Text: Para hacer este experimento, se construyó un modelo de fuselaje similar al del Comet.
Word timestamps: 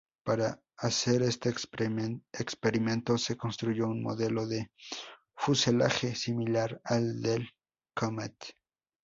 Para 0.23 0.59
hacer 0.77 1.21
este 1.21 1.49
experimento, 1.49 3.19
se 3.19 3.37
construyó 3.37 3.85
un 3.87 4.01
modelo 4.01 4.47
de 4.47 4.71
fuselaje 5.35 6.15
similar 6.15 6.81
al 6.85 7.21
del 7.21 7.47
Comet. 7.93 8.33